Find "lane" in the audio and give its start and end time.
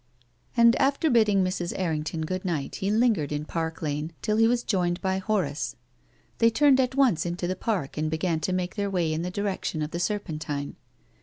3.83-4.13